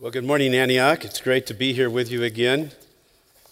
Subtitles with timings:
[0.00, 1.04] Well, good morning, Antioch.
[1.04, 2.70] It's great to be here with you again.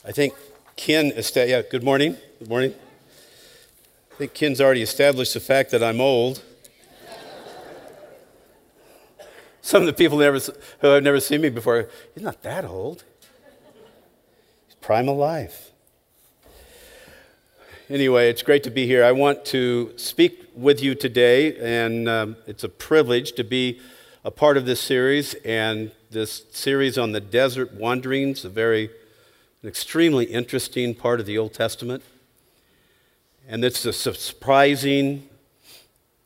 [0.04, 0.33] I think
[0.76, 2.17] Ken, esta- yeah, good morning.
[2.38, 2.72] Good morning.
[4.12, 6.44] I think Ken's already established the fact that I'm old.
[9.61, 13.02] Some of the people never, who have never seen me before, he's not that old.
[14.68, 15.72] He's prime of life.
[17.90, 19.02] Anyway, it's great to be here.
[19.02, 23.80] I want to speak with you today, and um, it's a privilege to be
[24.24, 28.88] a part of this series and this series on the desert wanderings, a very
[29.62, 32.02] an extremely interesting part of the Old Testament.
[33.47, 35.29] And it's a surprising,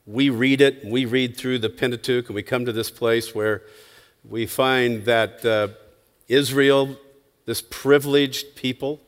[0.07, 3.63] we read it, we read through the Pentateuch, and we come to this place where
[4.23, 5.69] we find that uh,
[6.29, 6.97] Israel,
[7.47, 9.01] this privileged people,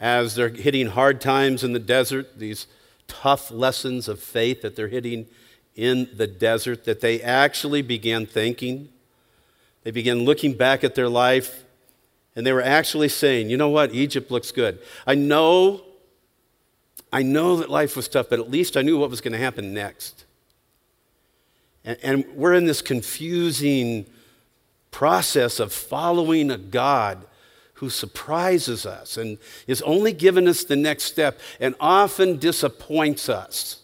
[0.00, 2.66] as they're hitting hard times in the desert, these
[3.06, 5.28] tough lessons of faith that they're hitting
[5.76, 8.88] in the desert, that they actually began thinking
[9.84, 11.64] they began looking back at their life
[12.34, 14.78] and they were actually saying, you know what, Egypt looks good.
[15.06, 15.82] I know,
[17.12, 19.38] I know that life was tough, but at least I knew what was going to
[19.38, 20.24] happen next.
[21.84, 24.06] And, and we're in this confusing
[24.90, 27.26] process of following a God
[27.74, 33.82] who surprises us and is only giving us the next step and often disappoints us.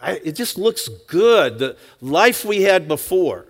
[0.00, 3.46] I, it just looks good, the life we had before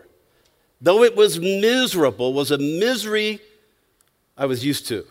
[0.80, 3.40] though it was miserable, was a misery
[4.36, 5.04] I was used to.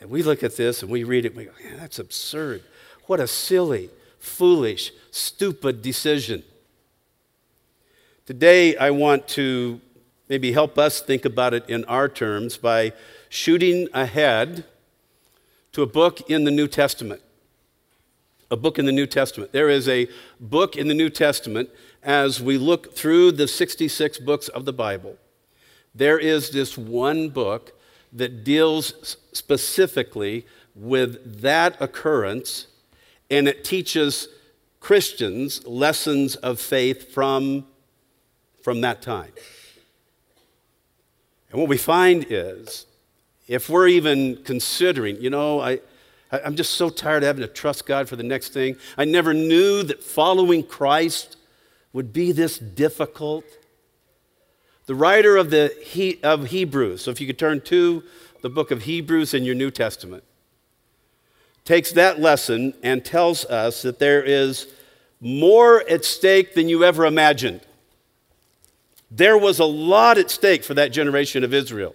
[0.00, 2.62] And we look at this and we read it we go, yeah, that's absurd.
[3.06, 6.42] What a silly, foolish, stupid decision.
[8.26, 9.80] Today, I want to
[10.28, 12.92] maybe help us think about it in our terms by
[13.28, 14.64] shooting ahead
[15.72, 17.20] to a book in the New Testament.
[18.50, 19.52] A book in the New Testament.
[19.52, 20.08] There is a
[20.40, 21.70] book in the New Testament
[22.02, 25.16] as we look through the 66 books of the Bible,
[25.94, 27.72] there is this one book
[28.12, 32.66] that deals specifically with that occurrence,
[33.30, 34.28] and it teaches
[34.80, 37.66] Christians lessons of faith from,
[38.62, 39.32] from that time.
[41.50, 42.86] And what we find is,
[43.46, 45.80] if we're even considering, you know, I,
[46.32, 48.76] I'm just so tired of having to trust God for the next thing.
[48.96, 51.36] I never knew that following Christ
[51.92, 53.44] would be this difficult?
[54.86, 58.02] The writer of, the he, of Hebrews, so if you could turn to
[58.40, 60.24] the book of Hebrews in your New Testament,
[61.64, 64.66] takes that lesson and tells us that there is
[65.20, 67.60] more at stake than you ever imagined.
[69.10, 71.94] There was a lot at stake for that generation of Israel,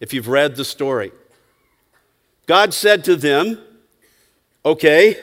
[0.00, 1.12] if you've read the story.
[2.46, 3.60] God said to them,
[4.64, 5.16] Okay,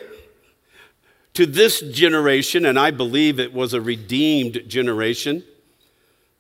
[1.33, 5.43] to this generation, and I believe it was a redeemed generation.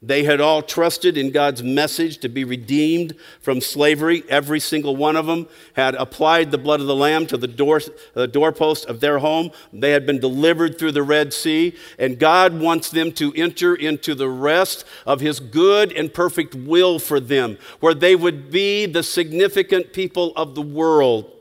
[0.03, 4.23] They had all trusted in God's message to be redeemed from slavery.
[4.27, 7.79] Every single one of them had applied the blood of the Lamb to the, door,
[8.13, 9.51] the doorpost of their home.
[9.71, 14.13] They had been delivered through the Red Sea, and God wants them to enter into
[14.13, 19.03] the rest of His good and perfect will for them, where they would be the
[19.03, 21.32] significant people of the world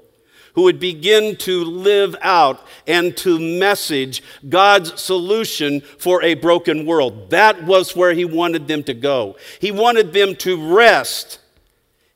[0.55, 7.31] who would begin to live out and to message God's solution for a broken world.
[7.31, 9.37] That was where he wanted them to go.
[9.61, 11.39] He wanted them to rest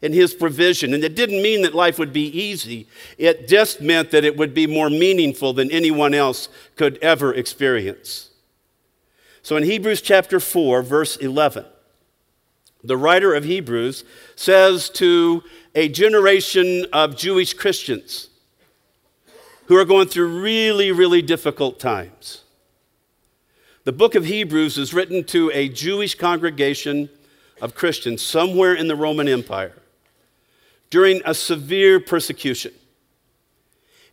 [0.03, 0.93] in his provision.
[0.95, 2.87] And it didn't mean that life would be easy,
[3.19, 8.31] it just meant that it would be more meaningful than anyone else could ever experience.
[9.43, 11.65] So in Hebrews chapter 4, verse 11,
[12.83, 14.05] the writer of Hebrews
[14.35, 15.43] says to
[15.77, 18.31] a generation of Jewish Christians
[19.67, 22.45] who are going through really, really difficult times.
[23.85, 27.11] The book of Hebrews is written to a Jewish congregation
[27.61, 29.75] of Christians somewhere in the Roman Empire
[30.89, 32.73] during a severe persecution.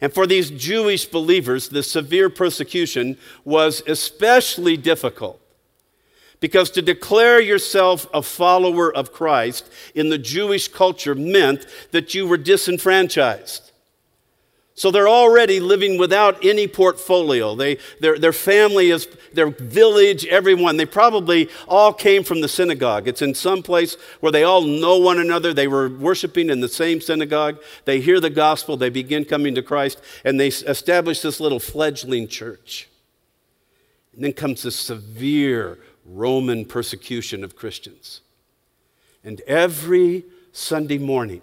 [0.01, 5.39] And for these Jewish believers, the severe persecution was especially difficult
[6.43, 12.27] because to declare yourself a follower of Christ in the Jewish culture meant that you
[12.27, 13.71] were disenfranchised.
[14.75, 17.55] So they're already living without any portfolio.
[17.55, 23.07] They, their, their family is, their village, everyone, they probably all came from the synagogue.
[23.07, 25.53] It's in some place where they all know one another.
[25.53, 27.57] They were worshiping in the same synagogue.
[27.85, 32.27] They hear the gospel, they begin coming to Christ, and they establish this little fledgling
[32.27, 32.89] church.
[34.13, 38.21] And then comes this severe Roman persecution of Christians.
[39.23, 41.41] And every Sunday morning,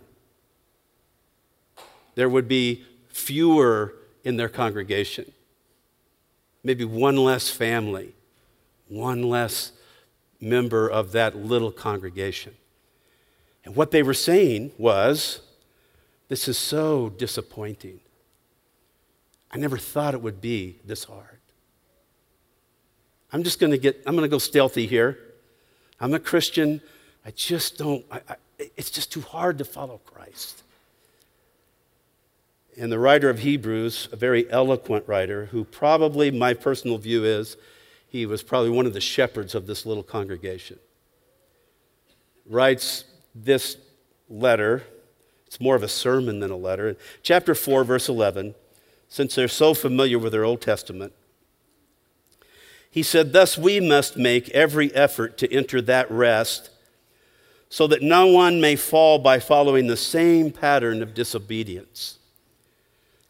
[2.15, 5.33] there would be fewer in their congregation.
[6.63, 8.15] Maybe one less family,
[8.89, 9.73] one less
[10.41, 12.55] member of that little congregation.
[13.65, 15.41] And what they were saying was,
[16.29, 18.01] This is so disappointing.
[19.51, 21.40] I never thought it would be this hard.
[23.33, 25.19] I'm just going to get, I'm going to go stealthy here.
[26.01, 26.81] I'm a Christian.
[27.25, 28.37] I just don't, I, I,
[28.77, 30.63] it's just too hard to follow Christ.
[32.79, 37.57] And the writer of Hebrews, a very eloquent writer, who probably, my personal view is,
[38.09, 40.79] he was probably one of the shepherds of this little congregation,
[42.49, 43.05] writes
[43.35, 43.77] this
[44.29, 44.83] letter.
[45.47, 46.97] It's more of a sermon than a letter.
[47.23, 48.55] Chapter 4, verse 11,
[49.09, 51.13] since they're so familiar with their Old Testament,
[52.91, 56.71] he said, Thus we must make every effort to enter that rest
[57.69, 62.20] so that no one may fall by following the same pattern of disobedience.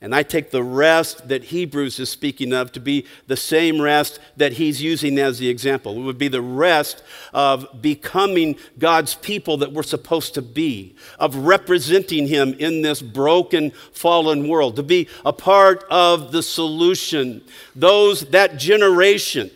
[0.02, 4.18] And I take the rest that Hebrews is speaking of to be the same rest
[4.34, 5.94] that he's using as the example.
[5.98, 7.02] It would be the rest
[7.34, 13.72] of becoming God's people that we're supposed to be, of representing him in this broken,
[13.92, 17.42] fallen world, to be a part of the solution.
[17.76, 19.50] Those, that generation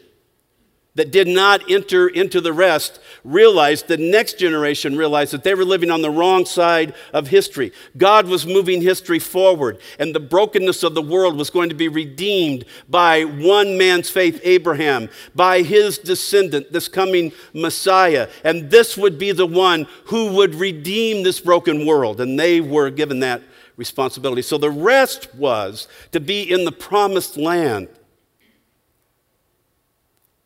[0.94, 5.64] that did not enter into the rest realized, the next generation realized that they were
[5.64, 7.72] living on the wrong side of history.
[7.96, 11.88] God was moving history forward, and the brokenness of the world was going to be
[11.88, 18.28] redeemed by one man's faith, Abraham, by his descendant, this coming Messiah.
[18.44, 22.20] And this would be the one who would redeem this broken world.
[22.20, 23.42] And they were given that
[23.76, 24.42] responsibility.
[24.42, 27.88] So the rest was to be in the promised land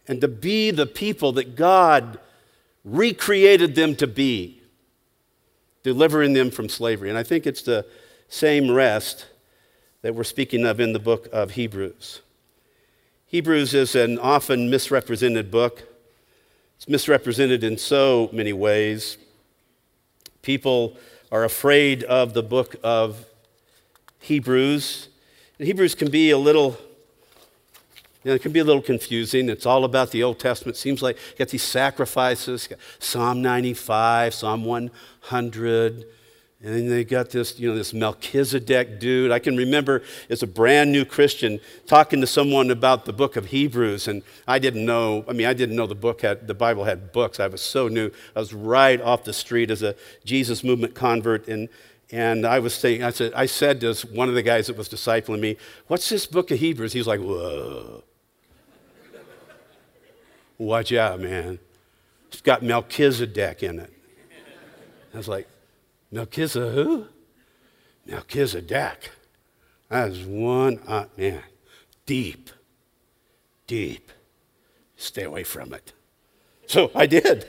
[0.09, 2.19] and to be the people that God
[2.85, 4.63] recreated them to be,
[5.83, 7.11] delivering them from slavery.
[7.11, 7.87] And I think it's the
[8.29, 9.27] same rest
[10.03, 12.23] that we're speaking of in the book of Hebrews.
[13.27, 15.83] Hebrews is an often misrepresented book.
[16.77, 19.19] It's misrepresented in so many ways.
[20.41, 20.97] People
[21.31, 23.27] are afraid of the book of
[24.21, 25.09] Hebrews.
[25.59, 26.79] And Hebrews can be a little
[28.29, 29.49] you know, it can be a little confusing.
[29.49, 30.77] It's all about the Old Testament.
[30.77, 35.95] It seems like you got these sacrifices, Psalm 95, Psalm 100,
[36.61, 39.31] and then they got this, you know, this Melchizedek dude.
[39.31, 43.47] I can remember as a brand new Christian talking to someone about the book of
[43.47, 46.85] Hebrews, and I didn't know, I mean, I didn't know the book had, the Bible
[46.85, 47.41] had books.
[47.41, 48.11] I was so new.
[48.37, 51.71] I was right off the street as a Jesus movement convert, and
[52.11, 54.89] and I was saying, I said, I said to one of the guys that was
[54.89, 55.57] discipling me,
[55.89, 56.93] What's this book of Hebrews?
[56.93, 58.03] He's like, Whoa.
[60.59, 61.61] Watch out, man.
[62.29, 63.93] It's got Melchizedek in it.
[65.15, 65.49] I was like,
[66.11, 67.07] Melchizedek who?
[68.07, 69.11] Melchizedek.
[69.89, 71.43] That is one, uh, man,
[72.05, 72.51] deep,
[73.67, 74.11] deep.
[74.97, 75.93] Stay away from it.
[76.67, 77.47] So I did.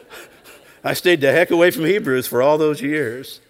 [0.84, 3.40] I stayed the heck away from Hebrews for all those years.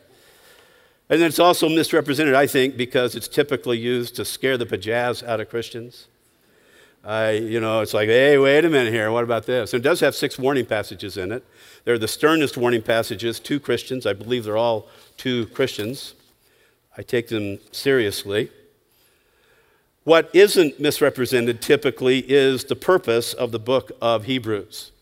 [1.08, 5.40] And it's also misrepresented, I think, because it's typically used to scare the pajazz out
[5.40, 6.08] of Christians.
[7.04, 9.10] I, you know, it's like, hey, wait a minute here.
[9.10, 9.72] What about this?
[9.72, 11.44] And it does have six warning passages in it.
[11.84, 14.06] They're the sternest warning passages to Christians.
[14.06, 14.86] I believe they're all
[15.18, 16.14] to Christians.
[16.96, 18.50] I take them seriously.
[20.04, 24.92] What isn't misrepresented typically is the purpose of the book of Hebrews.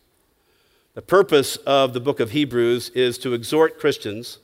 [0.93, 4.39] The purpose of the book of Hebrews is to exhort Christians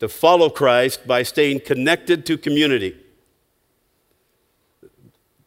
[0.00, 2.96] to follow Christ by staying connected to community.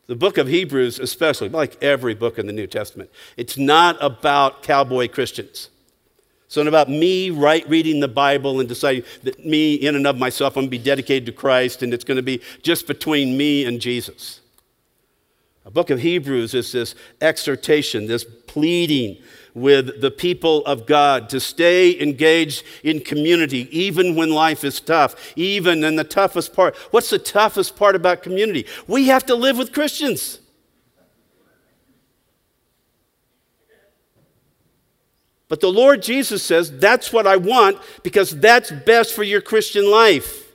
[0.07, 4.61] The book of Hebrews, especially, like every book in the New Testament, it's not about
[4.61, 5.69] cowboy Christians.
[6.45, 10.17] It's not about me right reading the Bible and deciding that me, in and of
[10.17, 13.35] myself, I'm going to be dedicated to Christ and it's going to be just between
[13.35, 14.41] me and Jesus.
[15.63, 19.17] The book of Hebrews is this exhortation, this pleading
[19.55, 25.33] with the people of God to stay engaged in community, even when life is tough,
[25.35, 26.75] even in the toughest part.
[26.91, 28.67] What's the toughest part about community?
[28.85, 30.39] We have to live with Christians.
[35.47, 39.89] But the Lord Jesus says, that's what I want because that's best for your Christian
[39.89, 40.51] life.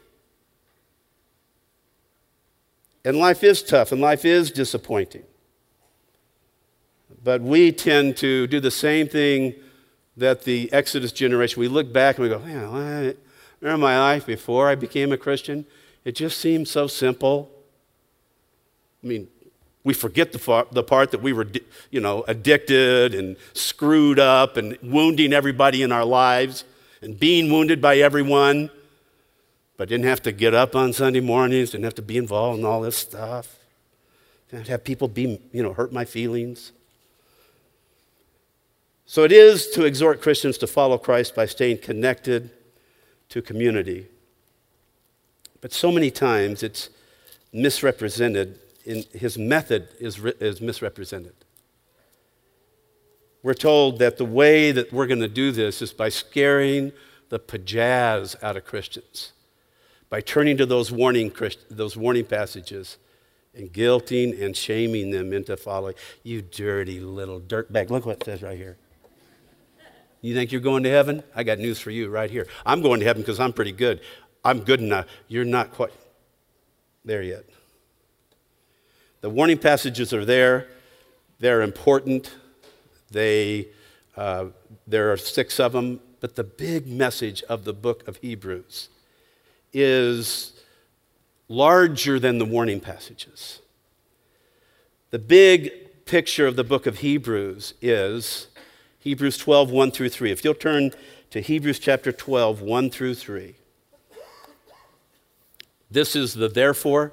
[3.05, 5.23] And life is tough and life is disappointing.
[7.23, 9.55] But we tend to do the same thing
[10.17, 13.15] that the Exodus generation, we look back and we go, I
[13.61, 15.67] remember my life before I became a Christian?
[16.05, 17.51] It just seemed so simple.
[19.03, 19.29] I mean,
[19.85, 21.47] we forget the, far, the part that we were,
[21.91, 26.65] you know, addicted and screwed up and wounding everybody in our lives
[27.03, 28.71] and being wounded by everyone,
[29.77, 32.67] but didn't have to get up on Sunday mornings, didn't have to be involved in
[32.67, 33.59] all this stuff,
[34.51, 36.73] didn't have people be, you know, hurt my feelings.
[39.11, 42.51] So it is to exhort Christians to follow Christ by staying connected
[43.31, 44.07] to community.
[45.61, 46.91] But so many times it's
[47.53, 51.35] misrepresented, in, his method is, is misrepresented.
[53.43, 56.93] We're told that the way that we're going to do this is by scaring
[57.31, 59.33] the pajazz out of Christians,
[60.09, 61.33] by turning to those warning,
[61.69, 62.97] those warning passages
[63.57, 65.97] and guilting and shaming them into following.
[66.23, 67.91] You dirty little dirtbag.
[67.91, 68.79] Look what it says right here.
[70.21, 71.23] You think you're going to heaven?
[71.35, 72.47] I got news for you right here.
[72.67, 74.01] I'm going to heaven because I'm pretty good.
[74.45, 75.07] I'm good enough.
[75.29, 75.93] You're not quite
[77.05, 77.45] there yet.
[79.21, 80.69] The warning passages are there,
[81.39, 82.33] they're important.
[83.11, 83.69] They,
[84.17, 84.47] uh,
[84.87, 88.89] there are six of them, but the big message of the book of Hebrews
[89.73, 90.53] is
[91.49, 93.61] larger than the warning passages.
[95.11, 98.47] The big picture of the book of Hebrews is
[99.01, 100.31] Hebrews 12, 1 through 3.
[100.31, 100.93] If you'll turn
[101.31, 103.55] to Hebrews chapter 12, 1 through 3.
[105.91, 107.13] This is the therefore.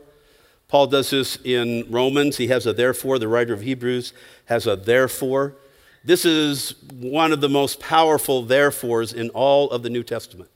[0.67, 2.37] Paul does this in Romans.
[2.37, 3.19] He has a therefore.
[3.19, 4.13] The writer of Hebrews
[4.45, 5.55] has a therefore.
[6.03, 10.49] This is one of the most powerful therefores in all of the New Testament.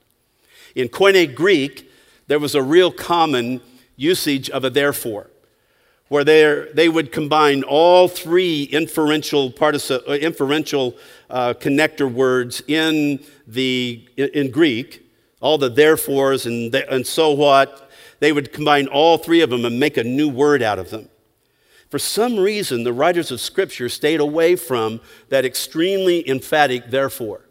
[0.75, 1.89] In Koine Greek,
[2.27, 3.61] there was a real common
[3.95, 5.29] usage of a therefore,
[6.07, 6.23] where
[6.73, 10.95] they would combine all three inferential, partici- uh, inferential
[11.31, 15.09] uh, connector words in, the, in Greek,
[15.39, 17.89] all the therefores and, the, and so what.
[18.19, 21.09] They would combine all three of them and make a new word out of them.
[21.89, 27.41] For some reason, the writers of Scripture stayed away from that extremely emphatic therefore.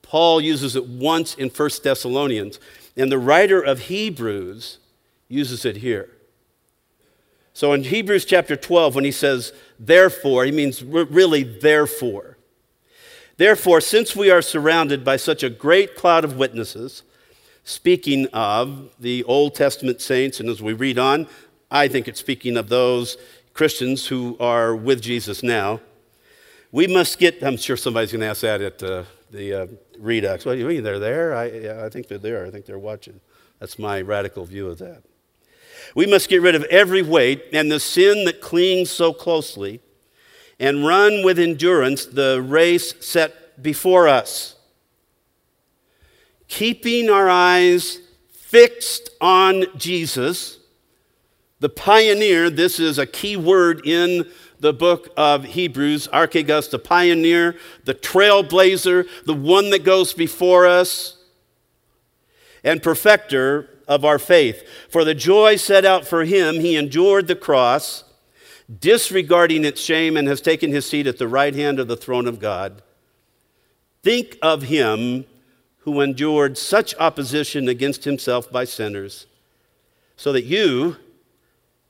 [0.00, 2.58] Paul uses it once in 1 Thessalonians,
[2.96, 4.78] and the writer of Hebrews
[5.28, 6.10] uses it here.
[7.54, 12.31] So in Hebrews chapter 12, when he says therefore, he means really therefore.
[13.36, 17.02] Therefore, since we are surrounded by such a great cloud of witnesses,
[17.64, 21.26] speaking of the Old Testament saints, and as we read on,
[21.70, 23.16] I think it's speaking of those
[23.54, 25.80] Christians who are with Jesus now.
[26.70, 29.66] We must get, I'm sure somebody's going to ask that at uh, the uh,
[29.98, 30.44] Redux.
[30.44, 31.34] Well, you mean they're there?
[31.34, 32.46] I, yeah, I think they're there.
[32.46, 33.20] I think they're watching.
[33.58, 35.02] That's my radical view of that.
[35.94, 39.80] We must get rid of every weight and the sin that clings so closely
[40.58, 44.56] and run with endurance the race set before us.
[46.48, 47.98] Keeping our eyes
[48.30, 50.58] fixed on Jesus
[51.62, 54.28] the pioneer, this is a key word in
[54.58, 57.54] the book of Hebrews, Archegos, the pioneer,
[57.84, 61.18] the trailblazer, the one that goes before us,
[62.64, 64.64] and perfecter of our faith.
[64.88, 68.02] For the joy set out for him, he endured the cross,
[68.80, 72.26] disregarding its shame, and has taken his seat at the right hand of the throne
[72.26, 72.82] of God.
[74.02, 75.24] Think of him
[75.78, 79.26] who endured such opposition against himself by sinners,
[80.16, 80.96] so that you,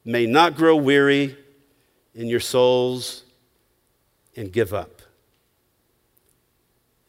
[0.05, 1.37] may not grow weary
[2.15, 3.25] in your souls
[4.37, 5.03] and give up.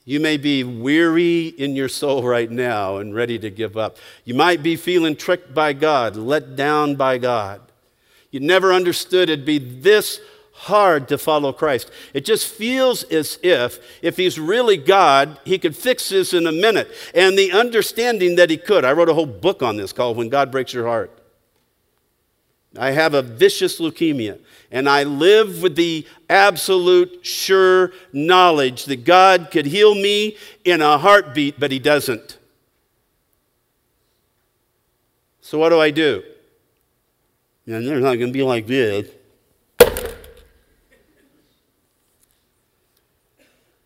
[0.06, 3.98] You may be weary in your soul right now and ready to give up.
[4.26, 7.62] You might be feeling tricked by God, let down by God.
[8.34, 10.20] You never understood it'd be this
[10.54, 11.92] hard to follow Christ.
[12.16, 16.52] It just feels as if, if He's really God, He could fix this in a
[16.52, 16.90] minute.
[17.14, 18.86] And the understanding that He could.
[18.86, 21.12] I wrote a whole book on this called When God Breaks Your Heart.
[22.76, 24.40] I have a vicious leukemia,
[24.72, 30.98] and I live with the absolute sure knowledge that God could heal me in a
[30.98, 32.40] heartbeat, but He doesn't.
[35.42, 36.24] So, what do I do?
[37.66, 39.10] And they're not going to be like this.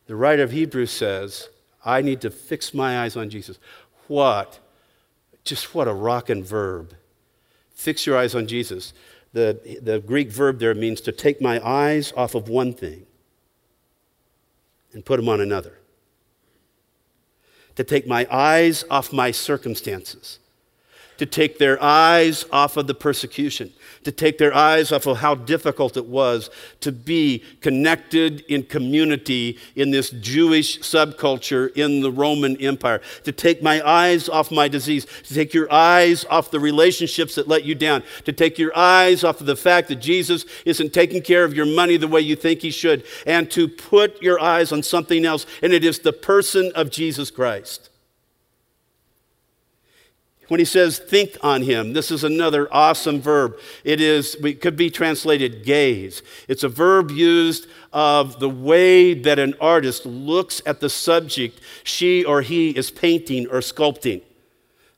[0.08, 1.50] The writer of Hebrews says,
[1.86, 3.60] I need to fix my eyes on Jesus.
[4.08, 4.60] What?
[5.44, 6.96] Just what a rockin' verb.
[7.74, 8.94] Fix your eyes on Jesus.
[9.34, 13.06] The, the Greek verb there means to take my eyes off of one thing
[14.94, 15.78] and put them on another.
[17.76, 20.40] To take my eyes off my circumstances
[21.18, 25.36] to take their eyes off of the persecution, to take their eyes off of how
[25.36, 26.50] difficult it was
[26.82, 33.62] to be connected in community in this Jewish subculture in the Roman Empire, to take
[33.62, 37.76] my eyes off my disease, to take your eyes off the relationships that let you
[37.76, 41.54] down, to take your eyes off of the fact that Jesus isn't taking care of
[41.54, 45.26] your money the way you think he should, and to put your eyes on something
[45.26, 47.90] else, and it is the person of Jesus Christ.
[50.48, 53.58] When he says think on him, this is another awesome verb.
[53.84, 56.22] It is, it could be translated gaze.
[56.48, 62.24] It's a verb used of the way that an artist looks at the subject she
[62.24, 64.22] or he is painting or sculpting.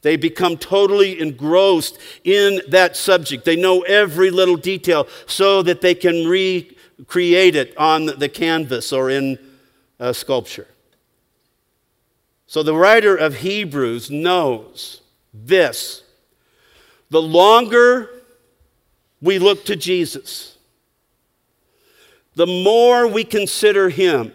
[0.01, 3.43] They become totally engrossed in that subject.
[3.43, 9.09] They know every little detail so that they can recreate it on the canvas or
[9.09, 9.39] in
[9.97, 10.67] a sculpture.
[12.45, 15.01] So the writer of Hebrews knows
[15.33, 16.03] this.
[17.09, 18.09] The longer
[19.21, 20.57] we look to Jesus,
[22.35, 24.31] the more we consider him,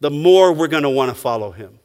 [0.00, 1.78] the more we're going to want to follow him.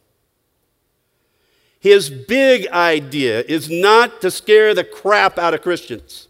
[1.80, 6.28] His big idea is not to scare the crap out of Christians.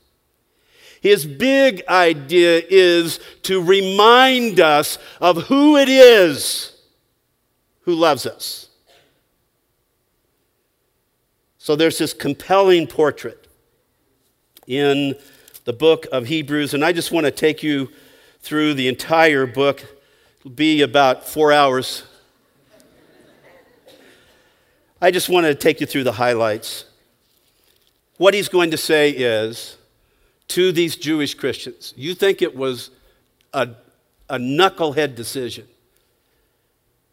[1.02, 6.72] His big idea is to remind us of who it is
[7.82, 8.70] who loves us.
[11.64, 13.48] So there's this compelling portrait
[14.66, 15.14] in
[15.66, 17.90] the book of Hebrews, and I just want to take you
[18.40, 19.86] through the entire book.
[20.40, 22.04] It'll be about four hours
[25.04, 26.86] I just want to take you through the highlights.
[28.18, 29.78] What he's going to say is
[30.50, 32.92] to these Jewish Christians, you think it was
[33.52, 33.70] a,
[34.30, 35.68] a knucklehead decision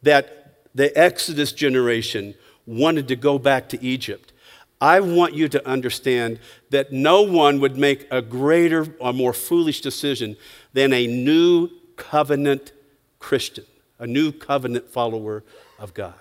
[0.02, 2.34] that the Exodus generation
[2.66, 4.34] wanted to go back to Egypt.
[4.80, 6.38] I want you to understand
[6.70, 10.36] that no one would make a greater or more foolish decision
[10.72, 12.72] than a new covenant
[13.18, 13.64] Christian,
[13.98, 15.42] a new covenant follower
[15.78, 16.14] of God.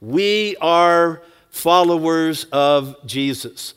[0.00, 3.74] We are followers of Jesus.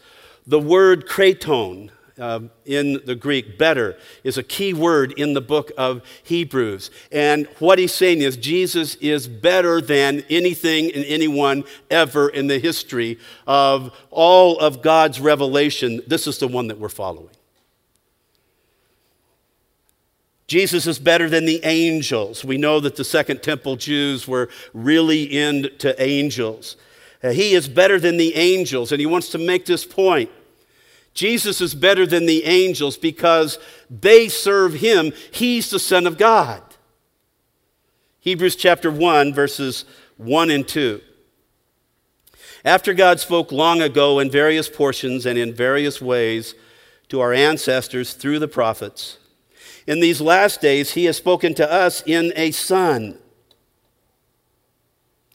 [0.48, 5.72] The word kraton uh, in the Greek, better, is a key word in the book
[5.78, 6.92] of Hebrews.
[7.12, 12.60] And what he's saying is Jesus is better than anything and anyone ever in the
[12.60, 16.02] history of all of God's revelation.
[16.08, 17.30] This is the one that we're following.
[20.48, 22.46] Jesus is better than the angels.
[22.46, 26.76] We know that the Second Temple Jews were really into angels.
[27.24, 30.30] Uh, he is better than the angels, and he wants to make this point.
[31.14, 35.14] Jesus is better than the angels because they serve him.
[35.32, 36.62] He's the Son of God.
[38.20, 39.86] Hebrews chapter 1, verses
[40.18, 41.02] 1 and 2.
[42.66, 46.56] After God spoke long ago in various portions and in various ways
[47.10, 49.18] to our ancestors through the prophets,
[49.86, 53.20] in these last days, he has spoken to us in a Son,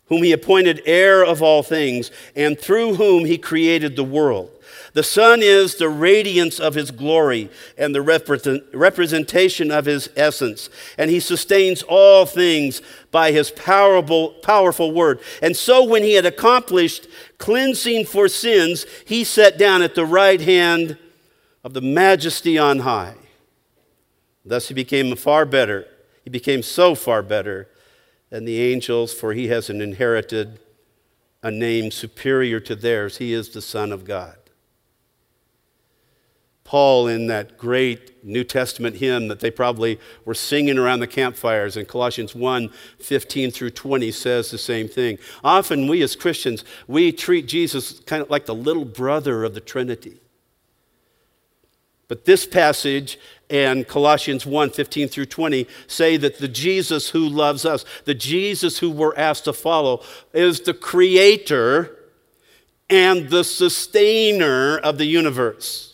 [0.07, 4.51] whom he appointed heir of all things, and through whom he created the world.
[4.99, 11.09] The Son is the radiance of his glory and the representation of his essence, and
[11.09, 12.83] he sustains all things
[13.13, 15.21] by his powerful, powerful word.
[15.41, 17.07] And so, when he had accomplished
[17.39, 20.99] cleansing for sins, he sat down at the right hand
[21.63, 23.15] of the majesty on high.
[24.45, 25.87] Thus he became far better.
[26.25, 27.69] He became so far better
[28.31, 30.59] than the angels, for he has an inherited
[31.41, 33.19] a name superior to theirs.
[33.19, 34.35] He is the Son of God.
[36.69, 41.79] Paul, in that great New Testament hymn that they probably were singing around the campfires
[41.79, 42.69] in Colossians 1
[43.01, 45.17] 15 through 20, says the same thing.
[45.43, 49.63] Often, we as Christians, we treat Jesus kind of like the little brother of the
[49.63, 50.21] Trinity.
[52.07, 57.65] But this passage and Colossians 1 15 through 20 say that the Jesus who loves
[57.65, 60.03] us, the Jesus who we're asked to follow,
[60.35, 61.97] is the creator
[62.91, 65.88] and the sustainer of the universe.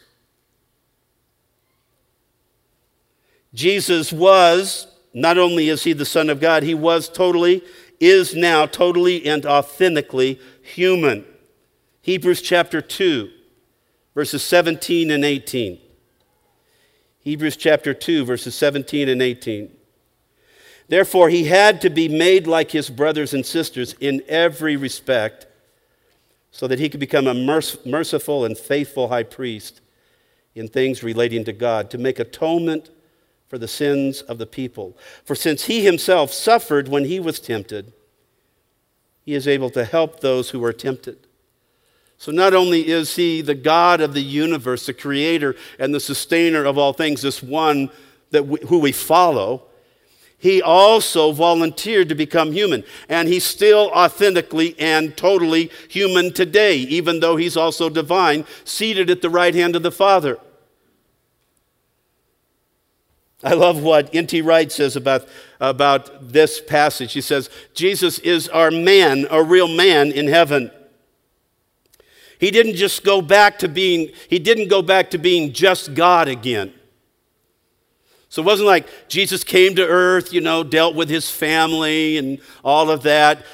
[3.54, 7.62] Jesus was, not only is he the Son of God, he was totally,
[8.00, 11.24] is now totally and authentically human.
[12.02, 13.30] Hebrews chapter 2,
[14.14, 15.78] verses 17 and 18.
[17.20, 19.70] Hebrews chapter 2, verses 17 and 18.
[20.88, 25.46] Therefore, he had to be made like his brothers and sisters in every respect,
[26.50, 27.34] so that he could become a
[27.86, 29.80] merciful and faithful high priest
[30.54, 32.90] in things relating to God, to make atonement
[33.54, 34.98] for the sins of the people.
[35.24, 37.92] For since he himself suffered when he was tempted,
[39.24, 41.28] he is able to help those who are tempted.
[42.18, 46.64] So, not only is he the God of the universe, the creator and the sustainer
[46.64, 47.90] of all things, this one
[48.32, 49.62] that we, who we follow,
[50.36, 52.82] he also volunteered to become human.
[53.08, 59.22] And he's still authentically and totally human today, even though he's also divine, seated at
[59.22, 60.40] the right hand of the Father.
[63.44, 64.40] I love what N.T.
[64.40, 65.28] Wright says about,
[65.60, 67.12] about this passage.
[67.12, 70.70] He says, Jesus is our man, a real man in heaven.
[72.38, 76.26] He didn't just go back to being, he didn't go back to being just God
[76.26, 76.72] again.
[78.30, 82.40] So it wasn't like Jesus came to earth, you know, dealt with his family and
[82.64, 83.44] all of that,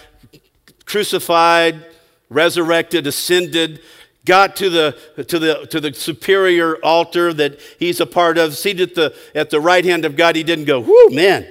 [0.87, 1.85] crucified,
[2.31, 3.83] resurrected, ascended,
[4.25, 8.91] got to the, to the, to the superior altar that he's a part of, seated
[8.91, 10.37] at the, at the right hand of God.
[10.37, 11.47] He didn't go, whoo, man,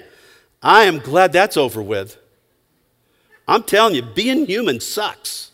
[0.62, 2.17] I am glad that's over with.
[3.47, 5.51] I'm telling you, being human sucks.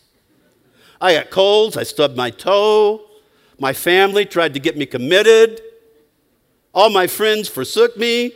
[1.00, 3.06] I got colds, I stubbed my toe,
[3.58, 5.62] my family tried to get me committed.
[6.74, 8.32] All my friends forsook me.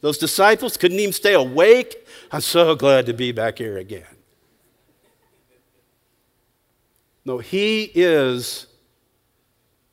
[0.00, 2.06] Those disciples couldn't even stay awake.
[2.32, 4.15] I'm so glad to be back here again.
[7.26, 8.68] No, He is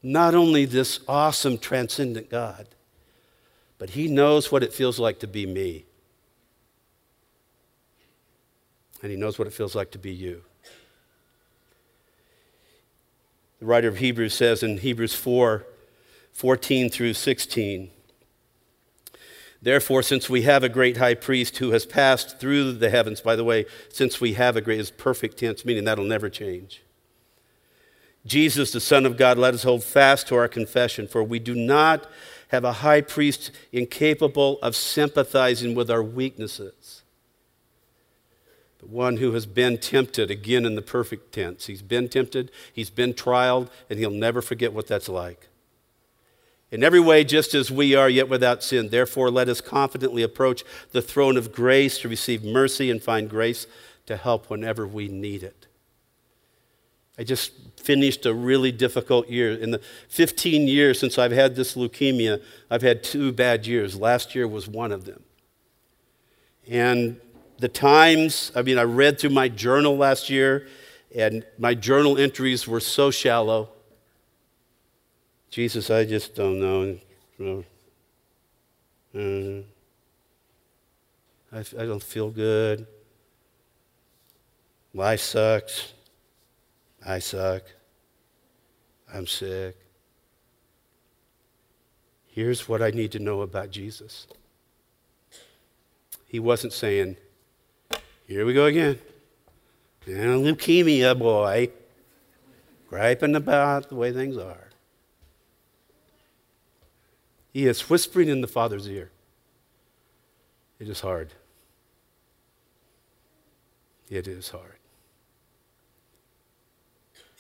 [0.04, 2.68] not only this awesome, transcendent God,
[3.80, 5.86] but He knows what it feels like to be me.
[9.02, 10.44] And He knows what it feels like to be you.
[13.60, 15.66] The writer of Hebrews says in Hebrews 4
[16.34, 17.92] 14 through 16.
[19.62, 23.36] Therefore, since we have a great high priest who has passed through the heavens, by
[23.36, 26.82] the way, since we have a great is perfect tense, meaning that'll never change.
[28.26, 31.56] Jesus, the Son of God, let us hold fast to our confession, for we do
[31.56, 32.10] not
[32.50, 37.04] have a high priest incapable of sympathizing with our weaknesses,
[38.80, 41.66] but one who has been tempted, again in the perfect tense.
[41.66, 45.50] He's been tempted, he's been trialed, and he'll never forget what that's like
[46.74, 48.90] in every way just as we are, yet without sin.
[48.90, 53.68] Therefore, let us confidently approach the throne of grace to receive mercy and find grace
[54.08, 55.68] to help whenever we need it.
[57.18, 59.52] I just finished a really difficult year.
[59.54, 63.96] In the 15 years since I've had this leukemia, I've had two bad years.
[64.00, 65.22] Last year was one of them.
[66.68, 67.20] And
[67.60, 70.68] the times, I mean, I read through my journal last year,
[71.16, 73.70] and my journal entries were so shallow.
[75.50, 77.64] Jesus, I just don't know.
[79.14, 79.60] Mm-hmm.
[81.52, 82.88] I, I don't feel good.
[84.96, 85.94] Life sucks.
[87.06, 87.64] I suck.
[89.14, 89.76] I'm sick.
[92.28, 94.26] Here's what I need to know about Jesus.
[96.26, 97.18] He wasn't saying,
[98.26, 98.98] Here we go again.
[100.08, 101.70] And leukemia, boy,
[102.90, 104.70] griping about the way things are.
[107.54, 109.12] He is whispering in the Father's ear.
[110.80, 111.34] It is hard.
[114.10, 114.80] It is hard.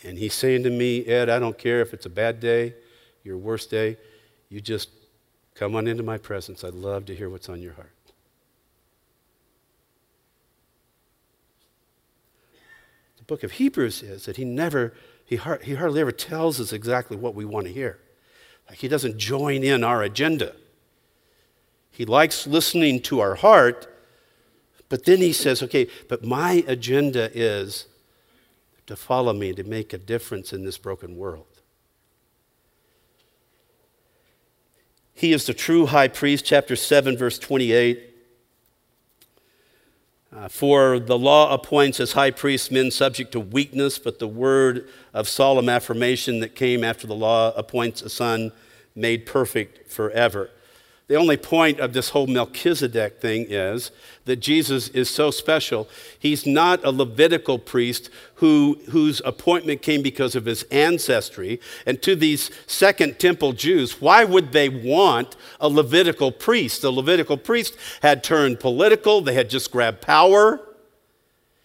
[0.04, 2.76] And he's saying to me, Ed, I don't care if it's a bad day,
[3.24, 3.98] your worst day,
[4.50, 4.90] you just
[5.56, 6.64] come on into my presence.
[6.64, 7.90] I'd love to hear what's on your heart.
[13.18, 17.16] The book of Hebrews is that he never, he, he hardly ever tells us exactly
[17.16, 18.00] what we want to hear.
[18.68, 20.54] Like he doesn't join in our agenda.
[21.90, 23.88] He likes listening to our heart,
[24.90, 27.86] but then he says, okay, but my agenda is
[28.88, 31.62] to follow me, to make a difference in this broken world.
[35.14, 38.10] He is the true high priest, chapter 7, verse 28.
[40.36, 44.90] Uh, for the law appoints as high priests men subject to weakness, but the word
[45.14, 48.52] of solemn affirmation that came after the law appoints a son
[48.96, 50.50] made perfect forever.
[51.14, 53.92] The only point of this whole Melchizedek thing is
[54.26, 55.88] that Jesus is so special.
[56.18, 61.62] He's not a Levitical priest who, whose appointment came because of his ancestry.
[61.86, 66.82] And to these Second Temple Jews, why would they want a Levitical priest?
[66.82, 70.62] The Levitical priest had turned political, they had just grabbed power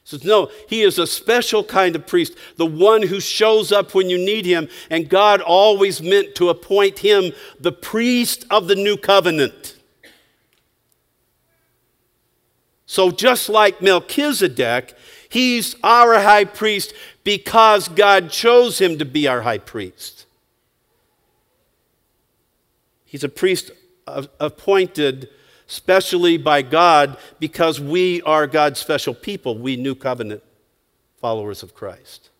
[0.08, 4.08] says, No, he is a special kind of priest, the one who shows up when
[4.08, 4.68] you need him.
[4.88, 9.76] And God always meant to appoint him the priest of the new covenant.
[12.86, 14.96] So, just like Melchizedek,
[15.28, 20.24] he's our high priest because God chose him to be our high priest.
[23.04, 23.72] He's a priest
[24.06, 25.28] appointed
[25.68, 30.42] specially by God because we are God's special people, we new covenant
[31.20, 32.30] followers of Christ.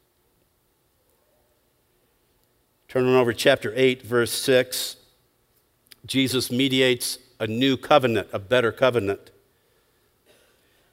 [2.89, 4.97] Turning over chapter 8, verse 6.
[6.07, 9.31] Jesus mediates a new covenant, a better covenant.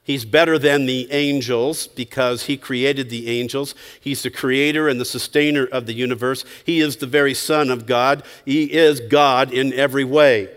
[0.02, 3.74] He's better than the angels because he created the angels.
[3.98, 6.44] He's the creator and the sustainer of the universe.
[6.64, 8.22] He is the very Son of God.
[8.44, 10.50] He is God in every way.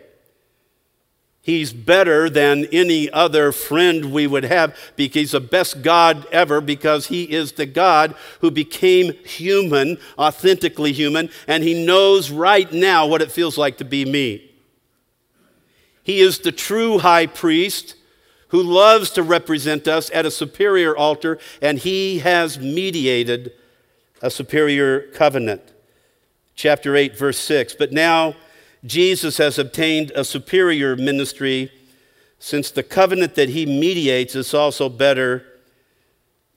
[1.49, 6.61] He's better than any other friend we would have because he's the best God ever
[6.61, 13.07] because he is the God who became human, authentically human, and he knows right now
[13.07, 14.51] what it feels like to be me.
[16.03, 17.95] He is the true high priest
[18.49, 23.53] who loves to represent us at a superior altar, and he has mediated
[24.21, 25.73] a superior covenant.
[26.53, 27.73] Chapter 8, verse 6.
[27.73, 28.35] But now,
[28.85, 31.71] Jesus has obtained a superior ministry
[32.39, 35.45] since the covenant that he mediates is also better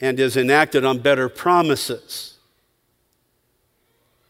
[0.00, 2.38] and is enacted on better promises.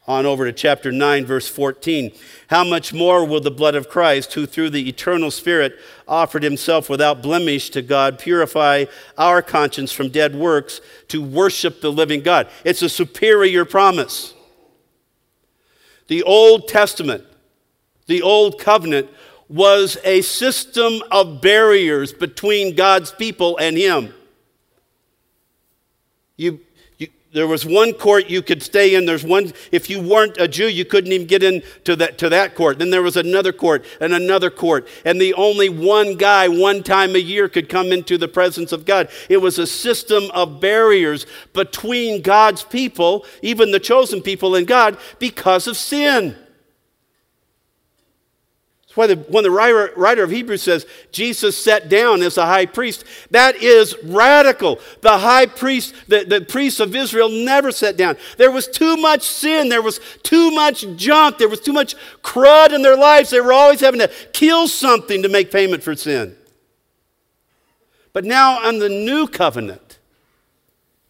[0.06, 2.12] On over to chapter 9, verse 14.
[2.48, 5.78] How much more will the blood of Christ, who through the eternal Spirit
[6.08, 11.92] offered himself without blemish to God, purify our conscience from dead works to worship the
[11.92, 12.48] living God?
[12.64, 14.34] It's a superior promise.
[16.08, 17.24] The Old Testament
[18.06, 19.08] the old covenant,
[19.48, 24.14] was a system of barriers between God's people and Him.
[26.38, 26.60] You,
[26.96, 29.04] you, there was one court you could stay in.
[29.04, 32.54] There's one, if you weren't a Jew, you couldn't even get into that, to that
[32.54, 32.78] court.
[32.78, 34.88] Then there was another court and another court.
[35.04, 38.86] And the only one guy, one time a year, could come into the presence of
[38.86, 39.10] God.
[39.28, 44.96] It was a system of barriers between God's people, even the chosen people, and God
[45.18, 46.36] because of sin.
[48.92, 52.44] That's why the, when the writer, writer of Hebrews says Jesus sat down as a
[52.44, 54.80] high priest, that is radical.
[55.00, 58.18] The high priest, the, the priests of Israel never sat down.
[58.36, 59.70] There was too much sin.
[59.70, 61.38] There was too much junk.
[61.38, 63.30] There was too much crud in their lives.
[63.30, 66.36] They were always having to kill something to make payment for sin.
[68.12, 69.91] But now on the new covenant,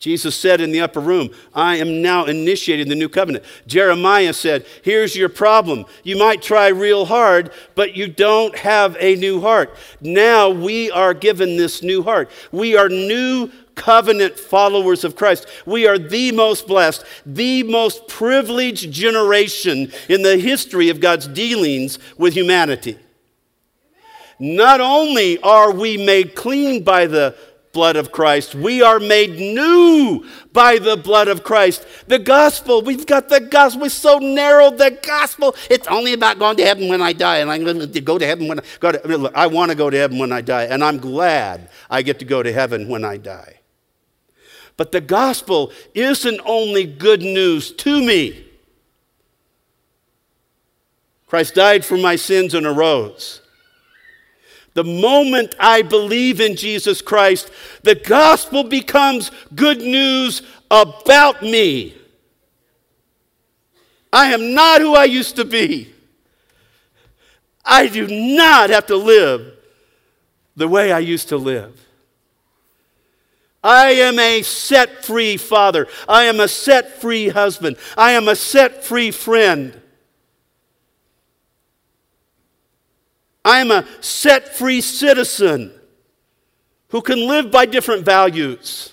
[0.02, 3.44] Jesus said in the upper room, I am now initiating the new covenant.
[3.68, 5.84] Jeremiah said, Here's your problem.
[6.02, 9.76] You might try real hard, but you don't have a new heart.
[10.00, 12.32] Now we are given this new heart.
[12.50, 15.46] We are new covenant followers of Christ.
[15.66, 22.00] We are the most blessed, the most privileged generation in the history of God's dealings
[22.18, 22.98] with humanity.
[24.40, 27.36] Not only are we made clean by the
[27.72, 28.54] blood of Christ.
[28.54, 31.86] We are made new by the blood of Christ.
[32.06, 33.82] The gospel, we've got the gospel.
[33.82, 35.56] We're so narrow, the gospel.
[35.70, 37.38] It's only about going to heaven when I die.
[37.38, 39.76] And I'm going to go to heaven when I go to, look, I want to
[39.76, 40.64] go to heaven when I die.
[40.64, 43.60] And I'm glad I get to go to heaven when I die.
[44.76, 48.46] But the gospel isn't only good news to me.
[51.26, 53.41] Christ died for my sins and arose.
[54.74, 57.50] The moment I believe in Jesus Christ,
[57.82, 61.94] the gospel becomes good news about me.
[64.12, 65.92] I am not who I used to be.
[67.64, 69.54] I do not have to live
[70.56, 71.78] the way I used to live.
[73.62, 75.86] I am a set free father.
[76.08, 77.76] I am a set free husband.
[77.96, 79.80] I am a set free friend.
[83.44, 85.72] I'm a set free citizen
[86.88, 88.92] who can live by different values.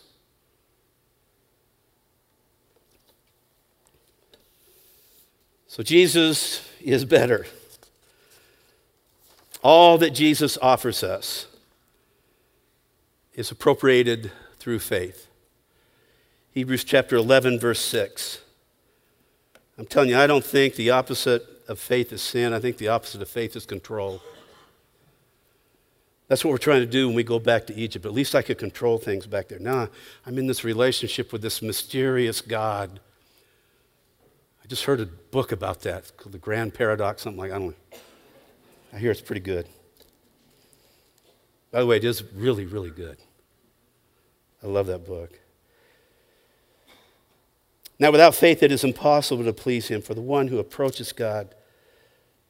[5.68, 7.46] So Jesus is better.
[9.62, 11.48] All that Jesus offers us
[13.34, 15.28] is appropriated through faith.
[16.52, 18.40] Hebrews chapter 11, verse 6.
[19.78, 22.52] I'm telling you, I don't think the opposite of faith is sin.
[22.54, 24.22] I think the opposite of faith is control.
[26.30, 28.06] That's what we're trying to do when we go back to Egypt.
[28.06, 29.60] At least I could control things back there.
[29.60, 29.90] Now
[30.28, 33.00] I'm in this relationship with this mysterious God.
[34.64, 37.70] I just heard a book about that called The Grand Paradox, something like I don't
[37.70, 37.98] know.
[38.94, 39.68] I hear it's pretty good.
[41.72, 43.18] By the way, it is really, really good.
[44.64, 45.40] I love that book.
[47.98, 51.54] Now, without faith, it is impossible to please Him, for the one who approaches God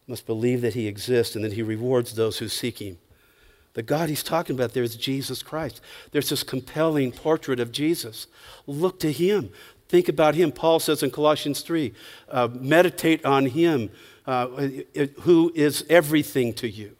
[0.05, 2.97] must believe that He exists and that He rewards those who seek Him.
[3.73, 5.81] The God he's talking about there is Jesus Christ.
[6.11, 8.27] There's this compelling portrait of Jesus.
[8.65, 9.51] Look to him.
[9.87, 10.51] Think about him.
[10.51, 11.93] Paul says in Colossians 3
[12.29, 13.89] uh, meditate on him
[14.25, 14.47] uh,
[15.21, 16.95] who is everything to you.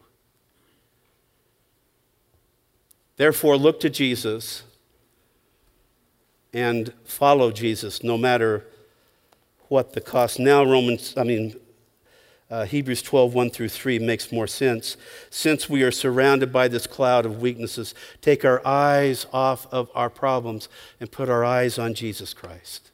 [3.18, 4.64] Therefore, look to Jesus
[6.54, 8.66] and follow Jesus no matter
[9.68, 10.40] what the cost.
[10.40, 11.56] Now, Romans, I mean,
[12.50, 14.98] uh, Hebrews 12, 1 through 3 makes more sense.
[15.30, 20.10] Since we are surrounded by this cloud of weaknesses, take our eyes off of our
[20.10, 20.68] problems
[21.00, 22.90] and put our eyes on Jesus Christ.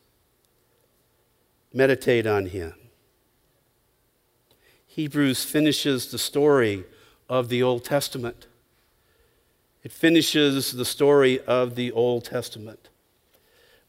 [1.74, 2.74] Meditate on him.
[4.88, 6.84] Hebrews finishes the story
[7.30, 8.48] of the Old Testament.
[9.84, 12.90] It finishes the story of the Old Testament.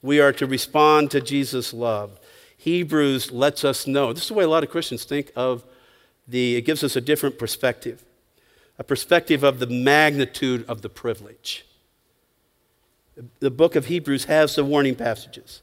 [0.02, 2.20] We are to respond to Jesus' love.
[2.56, 4.12] Hebrews lets us know.
[4.12, 5.64] This is the way a lot of Christians think of
[6.26, 8.02] the, it gives us a different perspective,
[8.78, 11.64] a perspective of the magnitude of the privilege.
[13.40, 15.62] The book of Hebrews has the warning passages.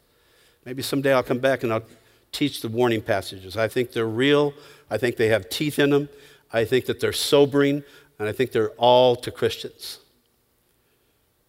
[0.65, 1.84] Maybe someday I'll come back and I'll
[2.32, 3.58] teach the warning passages.
[3.58, 4.53] I think they're real.
[4.89, 6.10] I think they have teeth in them.
[6.51, 7.84] I think that they're sobering.
[8.17, 9.99] And I think they're all to Christians.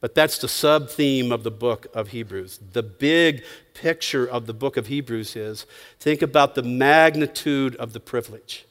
[0.05, 2.61] But that's the sub theme of the book of Hebrews.
[2.73, 5.65] The big picture of the book of Hebrews is
[5.99, 8.67] think about the magnitude of the privilege.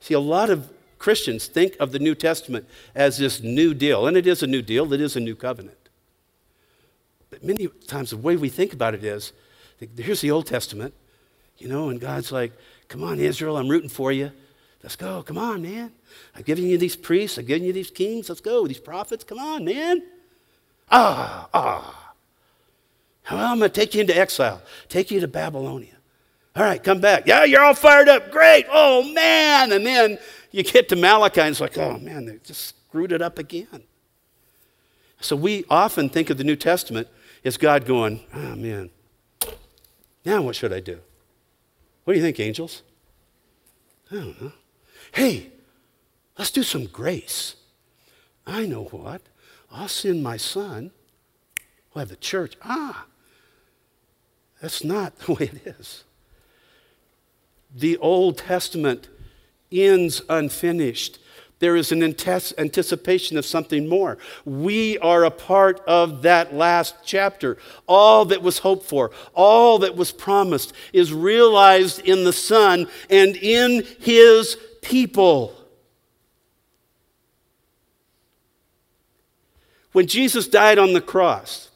[0.00, 4.16] See, a lot of Christians think of the New Testament as this new deal, and
[4.16, 5.88] it is a new deal, it is a new covenant.
[7.30, 9.32] But many times, the way we think about it is
[9.78, 10.94] here's the Old Testament,
[11.58, 12.50] you know, and God's like,
[12.88, 14.32] come on, Israel, I'm rooting for you.
[14.82, 15.22] Let's go.
[15.22, 15.92] Come on, man.
[16.36, 17.38] I've given you these priests.
[17.38, 18.28] I've given you these kings.
[18.28, 18.66] Let's go.
[18.66, 19.24] These prophets.
[19.24, 20.02] Come on, man.
[20.90, 22.14] Ah, ah.
[23.30, 25.94] Well, I'm going to take you into exile, take you to Babylonia.
[26.56, 27.26] All right, come back.
[27.26, 28.30] Yeah, you're all fired up.
[28.30, 28.66] Great.
[28.70, 29.72] Oh, man.
[29.72, 30.18] And then
[30.50, 33.82] you get to Malachi and it's like, oh, man, they just screwed it up again.
[35.20, 37.08] So we often think of the New Testament
[37.44, 38.90] as God going, oh, man,
[40.24, 41.00] now what should I do?
[42.04, 42.82] What do you think, angels?
[44.10, 44.52] I don't know.
[45.12, 45.50] Hey,
[46.36, 47.56] let's do some grace.
[48.46, 49.22] I know what.
[49.70, 50.90] I'll send my son.
[51.92, 52.56] We'll have the church.
[52.62, 53.06] Ah,
[54.60, 56.04] that's not the way it is.
[57.74, 59.08] The Old Testament
[59.70, 61.18] ends unfinished.
[61.58, 64.16] There is an anticipation of something more.
[64.44, 67.58] We are a part of that last chapter.
[67.88, 73.36] All that was hoped for, all that was promised, is realized in the Son and
[73.36, 74.56] in His
[74.88, 75.54] people.
[79.92, 81.68] When Jesus died on the cross,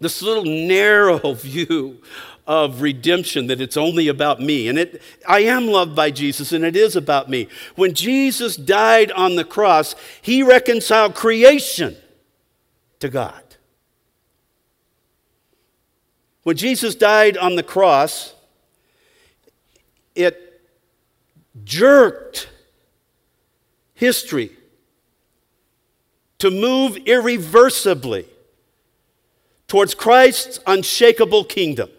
[0.00, 2.02] this little narrow view
[2.46, 4.68] of redemption that it's only about me.
[4.68, 7.48] And it, I am loved by Jesus, and it is about me.
[7.76, 11.96] When Jesus died on the cross, he reconciled creation
[12.98, 13.42] to God.
[16.42, 18.34] When Jesus died on the cross,
[20.14, 20.49] it
[21.64, 22.48] jerked
[23.94, 24.50] history
[26.38, 28.26] to move irreversibly
[29.68, 31.90] towards Christ's unshakable kingdom.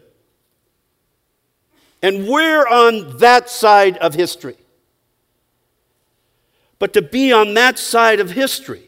[2.01, 4.57] And we're on that side of history.
[6.79, 8.87] But to be on that side of history,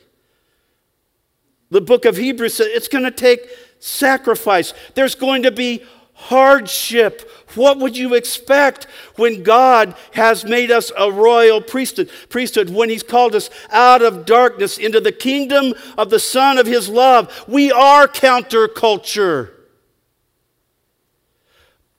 [1.70, 3.42] the book of Hebrews says it's going to take
[3.80, 4.74] sacrifice.
[4.96, 7.30] There's going to be hardship.
[7.56, 13.04] What would you expect when God has made us a royal priesthood, priesthood, when He's
[13.04, 17.46] called us out of darkness into the kingdom of the Son of His love?
[17.48, 19.52] We are counterculture.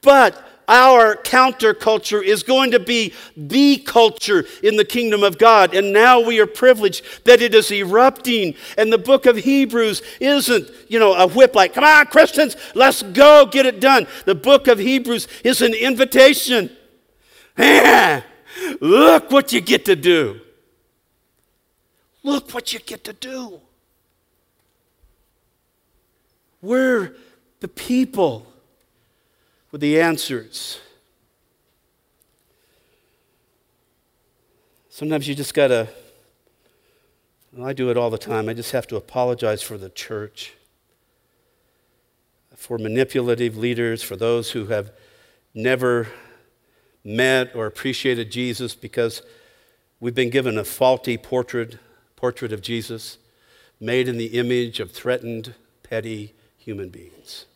[0.01, 5.75] But our counterculture is going to be the culture in the kingdom of God.
[5.75, 8.55] And now we are privileged that it is erupting.
[8.79, 13.03] And the book of Hebrews isn't, you know, a whip like, come on, Christians, let's
[13.03, 14.07] go get it done.
[14.25, 16.71] The book of Hebrews is an invitation.
[18.81, 20.41] Look what you get to do.
[22.23, 23.61] Look what you get to do.
[26.63, 27.15] We're
[27.61, 28.47] the people
[29.75, 30.79] with the answers.
[34.89, 35.89] Sometimes you just got to,
[37.61, 40.53] I do it all the time, I just have to apologize for the church,
[42.55, 44.93] for manipulative leaders, for those who have
[45.55, 46.07] never
[47.03, 49.23] met or appreciated Jesus because
[49.99, 51.79] we've been given a faulty portrait,
[52.15, 53.19] portrait of Jesus
[53.81, 57.47] made in the image of threatened, petty human beings.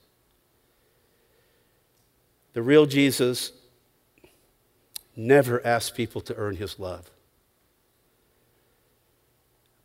[2.52, 3.52] The real Jesus
[5.16, 7.11] never asks people to earn his love.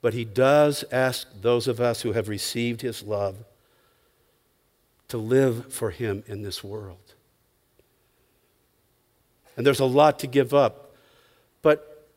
[0.01, 3.37] But he does ask those of us who have received his love
[5.07, 7.13] to live for him in this world.
[9.55, 10.95] And there's a lot to give up.
[11.61, 12.09] But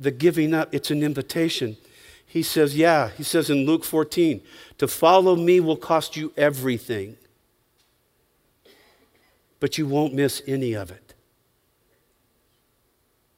[0.00, 1.76] the giving up, it's an invitation.
[2.26, 4.40] He says, yeah, he says in Luke 14,
[4.78, 7.16] to follow me will cost you everything
[9.64, 11.14] but you won't miss any of it.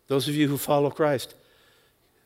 [0.09, 1.37] Those of you who follow Christ,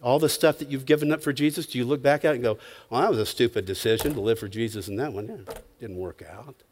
[0.01, 2.37] all the stuff that you've given up for Jesus, do you look back at it
[2.37, 2.57] and go,
[2.89, 5.99] well, that was a stupid decision to live for Jesus and that one yeah, didn't
[5.99, 6.63] work out?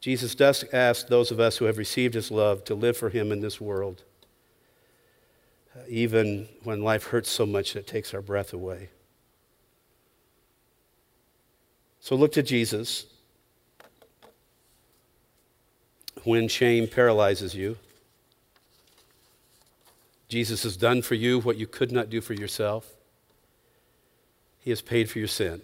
[0.00, 3.30] Jesus does ask those of us who have received his love to live for him
[3.30, 4.02] in this world,
[5.76, 8.88] uh, even when life hurts so much that it takes our breath away.
[12.04, 13.06] So look to Jesus
[16.24, 17.78] when shame paralyzes you.
[20.28, 22.92] Jesus has done for you what you could not do for yourself.
[24.60, 25.62] He has paid for your sin.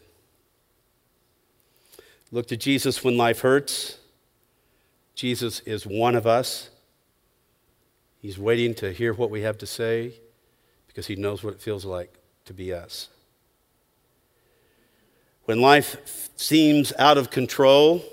[2.33, 3.99] Look to Jesus when life hurts.
[5.15, 6.71] Jesus is one of us.
[8.23, 10.15] He's waiting to hear what we have to say
[10.87, 12.15] because he knows what it feels like
[12.47, 13.11] to be us.
[15.51, 18.05] When life seems out of control,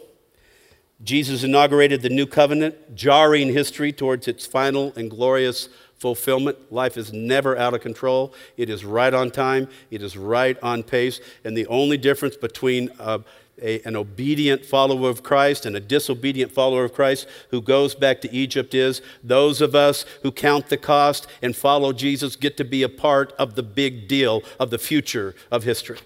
[1.03, 5.69] Jesus inaugurated the new covenant, jarring history towards its final and glorious
[5.99, 6.73] fulfillment.
[6.73, 8.33] Life is never out of control.
[8.57, 11.19] It is right on time, it is right on pace.
[11.43, 13.21] And the only difference between a,
[13.61, 18.19] a, an obedient follower of Christ and a disobedient follower of Christ who goes back
[18.21, 22.65] to Egypt is those of us who count the cost and follow Jesus get to
[22.65, 25.99] be a part of the big deal of the future of history.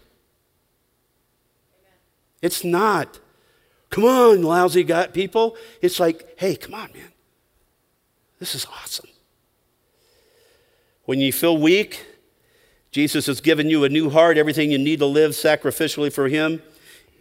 [2.42, 3.20] It's not.
[3.90, 5.56] Come on, lousy got people.
[5.82, 7.12] It's like, hey, come on, man.
[8.40, 9.10] This is awesome.
[11.06, 12.06] When you feel weak,
[12.92, 16.62] Jesus has given you a new heart, everything you need to live sacrificially for Him.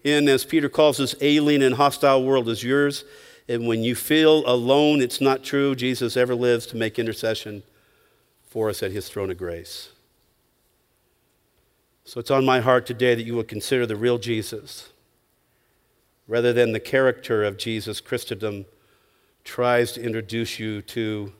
[0.05, 3.05] And as Peter calls this alien and hostile world, is yours.
[3.49, 5.75] And when you feel alone, it's not true.
[5.75, 7.65] Jesus ever lives to make intercession
[8.49, 9.91] for us at His throne of grace.
[12.05, 14.91] So it's on my heart today that you would consider the real Jesus
[16.31, 18.01] rather than the character of Jesus.
[18.01, 18.65] Christendom
[19.43, 21.33] tries to introduce you to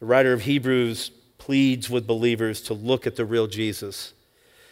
[0.00, 4.12] the writer of Hebrews pleads with believers to look at the real Jesus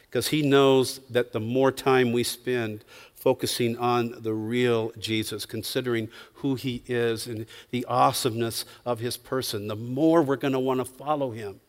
[0.02, 2.84] because he knows that the more time we spend
[3.14, 9.68] focusing on the real Jesus, considering who he is and the awesomeness of his person,
[9.68, 11.60] the more we're going to want to follow him,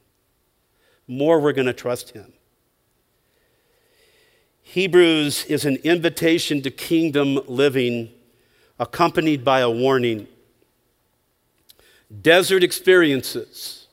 [1.08, 2.34] more we're going to trust him.
[4.68, 8.10] Hebrews is an invitation to kingdom living
[8.80, 10.28] accompanied by a warning
[12.22, 13.88] desert experiences,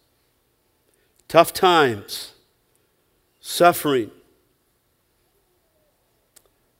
[1.29, 2.33] tough times,
[3.39, 4.11] suffering.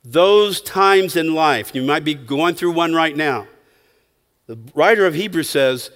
[0.03, 3.47] Those times in life, you might be going through one right now.
[4.47, 5.91] The writer of Hebrews says,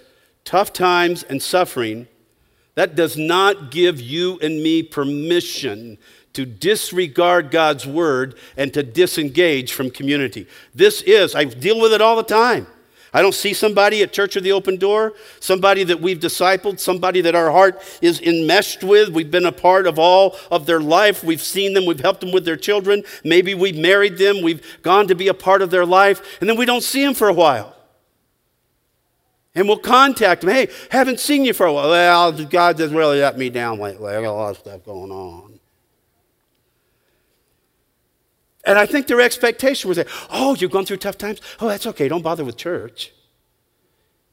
[0.46, 2.08] tough times and suffering,
[2.76, 5.98] that does not give you and me permission
[6.38, 10.46] to disregard God's word and to disengage from community.
[10.76, 12.68] This is, I deal with it all the time.
[13.12, 17.22] I don't see somebody at Church of the Open Door, somebody that we've discipled, somebody
[17.22, 19.10] that our heart is enmeshed with.
[19.10, 21.24] We've been a part of all of their life.
[21.24, 23.02] We've seen them, we've helped them with their children.
[23.24, 26.56] Maybe we've married them, we've gone to be a part of their life, and then
[26.56, 27.76] we don't see them for a while.
[29.56, 30.52] And we'll contact them.
[30.52, 31.90] Hey, haven't seen you for a while.
[31.90, 34.14] Well, God just really let me down lately.
[34.14, 35.57] I got a lot of stuff going on.
[38.68, 41.40] And I think their expectation was that, oh, you've gone through tough times?
[41.62, 42.10] Oh, that's okay.
[42.10, 43.14] Don't bother with church.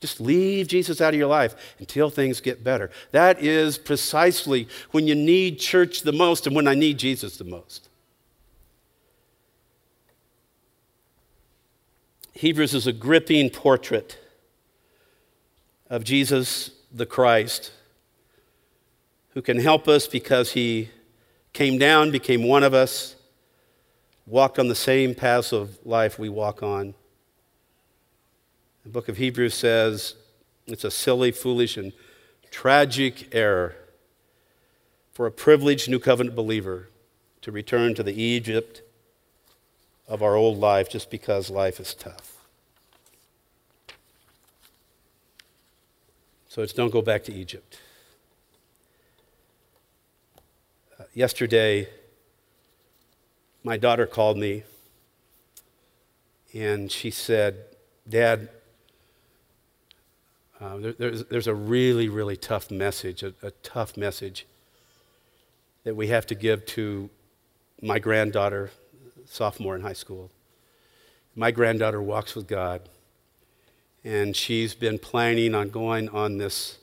[0.01, 2.91] Just leave Jesus out of your life until things get better.
[3.13, 7.45] That is precisely when you need church the most and when I need Jesus the
[7.45, 7.89] most.
[12.33, 14.19] Hebrews is a gripping portrait
[15.89, 17.71] of Jesus the Christ
[19.35, 20.91] who can help us because he
[21.53, 23.14] came down, became one of us
[24.27, 26.95] walked on the same paths of life we walk on.
[28.85, 30.15] The book of Hebrews says
[30.67, 31.93] it's a silly, foolish, and
[32.51, 33.77] tragic error
[35.13, 36.89] for a privileged new covenant believer
[37.43, 38.83] to return to the Egypt
[40.09, 42.35] of our old life just because life is tough.
[46.49, 47.81] So it's don't go back to Egypt.
[50.99, 51.89] Uh, yesterday,
[53.65, 54.63] my daughter called me
[56.53, 57.65] and she said,
[58.09, 58.51] Dad,
[60.61, 64.47] uh, there, there's, there's a really, really tough message, a, a tough message
[65.83, 67.11] that we have to give to
[67.83, 68.71] my granddaughter,
[69.27, 70.31] sophomore in high school.
[71.35, 72.83] My granddaughter walks with God,
[74.05, 76.79] and she's been planning on going on this,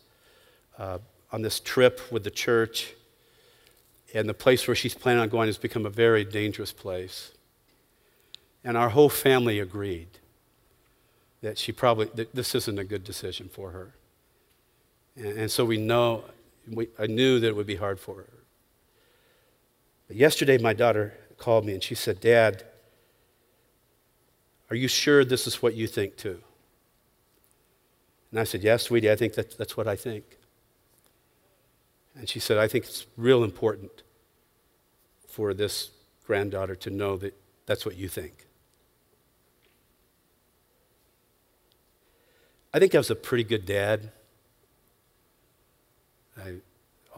[0.77, 0.97] uh,
[1.31, 2.95] on this trip with the church
[4.13, 7.31] and the place where she's planning on going has become a very dangerous place.
[8.63, 10.19] And our whole family agreed
[11.41, 13.93] that she probably, that this isn't a good decision for her.
[15.15, 16.25] And, and so we know,
[16.69, 18.29] we, I knew that it would be hard for her.
[20.07, 22.63] But yesterday, my daughter called me and she said, Dad,
[24.69, 26.41] Are you sure this is what you think too?
[28.29, 30.37] And I said, Yes, sweetie, I think that, that's what I think.
[32.21, 34.03] And she said, I think it's real important
[35.27, 35.89] for this
[36.23, 37.33] granddaughter to know that
[37.65, 38.45] that's what you think.
[42.71, 44.11] I think I was a pretty good dad.
[46.37, 46.57] I,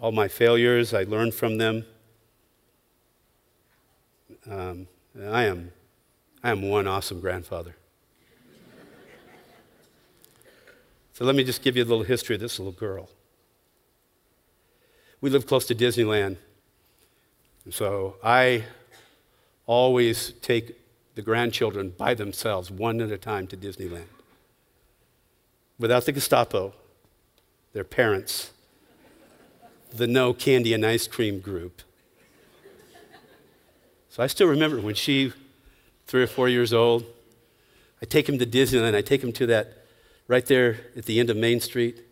[0.01, 1.84] all my failures, I learned from them.
[4.49, 4.88] Um,
[5.22, 5.74] I, am,
[6.41, 7.76] I am one awesome grandfather.
[11.12, 13.10] so let me just give you a little history of this little girl.
[15.24, 16.36] We live close to Disneyland.
[17.70, 18.66] So I
[19.66, 20.78] always take
[21.16, 24.10] the grandchildren by themselves, one at a time, to Disneyland.
[25.80, 26.74] Without the Gestapo,
[27.72, 28.52] their parents,
[29.96, 31.84] the no candy and ice cream group.
[34.10, 35.32] So I still remember when she,
[36.06, 37.06] three or four years old,
[38.02, 38.94] I take him to Disneyland.
[38.94, 39.86] I take him to that
[40.28, 42.04] right there at the end of Main Street.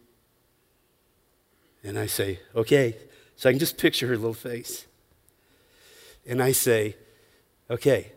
[1.84, 2.95] And I say, okay.
[3.36, 4.86] So I can just picture her little face.
[6.27, 6.95] And I say,
[7.69, 8.11] okay,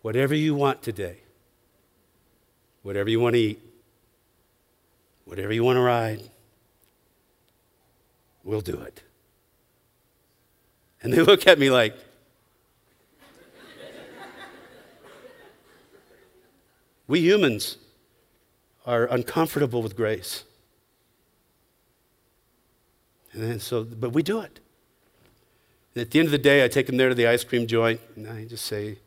[0.00, 1.18] whatever you want today,
[2.82, 3.60] whatever you want to eat,
[5.26, 6.22] whatever you want to ride,
[8.42, 9.02] we'll do it.
[11.02, 11.94] And they look at me like,
[17.06, 17.76] we humans
[18.86, 20.44] are uncomfortable with grace.
[23.32, 24.60] And then so, but we do it.
[25.94, 27.66] And at the end of the day, I take them there to the ice cream
[27.66, 28.98] joint, and I just say,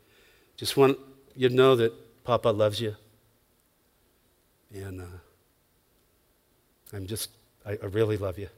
[0.58, 0.98] just want
[1.36, 2.96] you to know that Papa loves you.
[4.74, 5.06] And uh,
[6.94, 7.30] I'm just,
[7.66, 8.50] I, I really love you.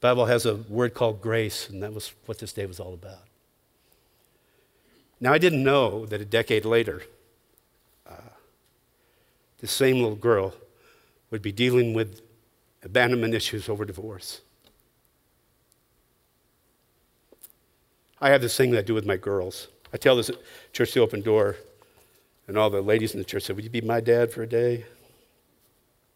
[0.00, 3.24] Bible has a word called grace, and that was what this day was all about.
[5.20, 7.02] Now, I didn't know that a decade later,
[8.06, 8.30] uh,
[9.60, 10.54] this same little girl
[11.30, 12.20] would be dealing with
[12.86, 14.40] abandonment issues over divorce.
[18.20, 19.68] I have this thing that I do with my girls.
[19.92, 20.30] I tell this
[20.72, 21.56] Church the Open Door,
[22.48, 24.46] and all the ladies in the church say, Would you be my dad for a
[24.46, 24.86] day?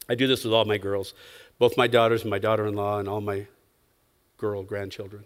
[0.09, 1.13] I do this with all my girls,
[1.59, 3.47] both my daughters and my daughter in law, and all my
[4.39, 5.25] girl grandchildren.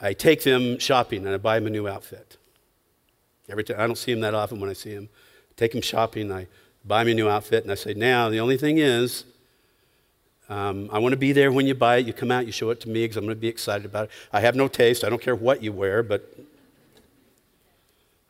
[0.00, 2.36] I take them shopping and I buy them a new outfit.
[3.48, 5.08] Every time I don't see them that often when I see them.
[5.50, 6.46] I take them shopping, I
[6.84, 9.24] buy them a new outfit, and I say, Now, the only thing is,
[10.52, 12.06] um, I want to be there when you buy it.
[12.06, 14.04] You come out, you show it to me because I'm going to be excited about
[14.04, 14.10] it.
[14.34, 15.02] I have no taste.
[15.02, 16.30] I don't care what you wear, but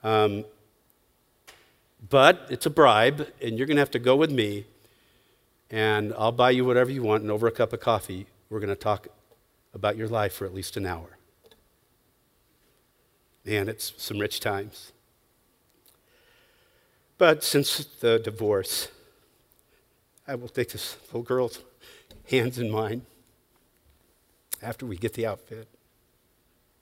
[0.05, 0.45] um,
[2.09, 4.66] but it's a bribe, and you're going to have to go with me,
[5.68, 8.68] and I'll buy you whatever you want, and over a cup of coffee, we're going
[8.68, 9.09] to talk
[9.75, 11.18] about your life for at least an hour.
[13.45, 14.93] And it's some rich times.
[17.18, 18.89] But since the divorce,
[20.29, 21.59] I will take this little girl's
[22.31, 23.03] hands in mine
[24.62, 25.68] after we get the outfit.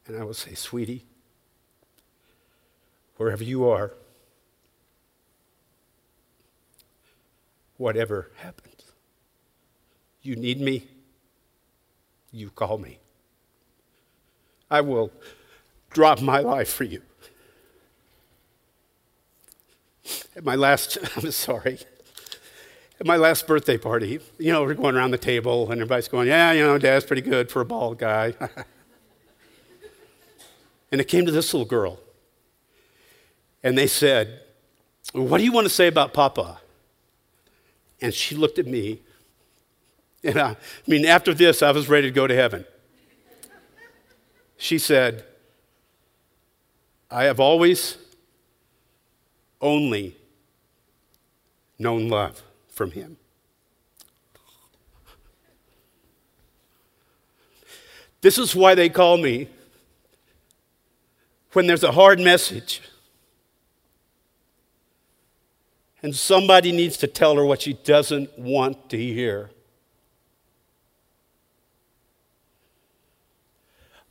[0.07, 1.05] And I will say, Sweetie,
[3.16, 3.93] wherever you are,
[7.76, 8.93] whatever happens,
[10.22, 10.86] you need me,
[12.32, 12.99] you call me.
[14.70, 15.11] I will
[15.91, 17.03] drop my life for you.
[20.36, 21.80] At my last, I'm sorry,
[23.01, 26.28] at my last birthday party, you know, we're going around the table and everybody's going,
[26.28, 28.34] Yeah, you know, dad's pretty good for a bald guy.
[30.92, 31.98] and it came to this little girl.
[33.62, 34.42] And they said,
[35.12, 36.61] What do you want to say about Papa?
[38.03, 39.01] And she looked at me.
[40.22, 42.66] And I, I mean, after this, I was ready to go to heaven.
[44.59, 45.24] She said,
[47.11, 47.96] I have always
[49.62, 50.16] only
[51.78, 52.42] known love
[52.80, 53.18] from him.
[58.22, 59.50] This is why they call me
[61.52, 62.80] when there's a hard message
[66.02, 69.50] and somebody needs to tell her what she doesn't want to hear.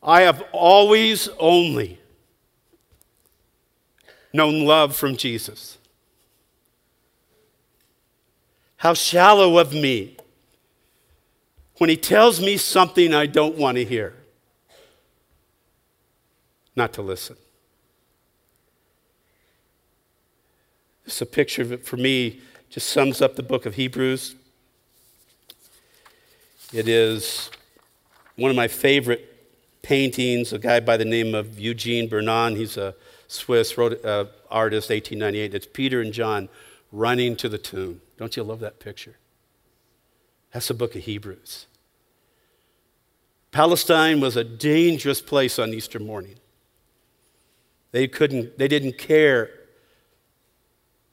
[0.04, 2.00] I have always only
[4.32, 5.79] known love from Jesus.
[8.80, 10.16] How shallow of me
[11.80, 14.14] when he tells me something I don't want to hear,
[16.78, 17.36] not to listen.
[21.06, 24.36] It's a picture of it for me, just sums up the book of Hebrews.
[26.72, 27.52] It is
[28.38, 29.26] one of my favorite
[29.82, 32.56] paintings, a guy by the name of Eugene Burnand.
[32.56, 32.96] He's a
[33.28, 35.54] Swiss wrote, uh, artist, 1898.
[35.54, 36.48] It's Peter and John
[36.92, 38.02] running to the tomb.
[38.18, 39.18] Don't you love that picture?
[40.52, 41.68] That's the book of Hebrews.
[43.52, 46.36] Palestine was a dangerous place on Easter morning.
[47.92, 49.50] They couldn't, they didn't care.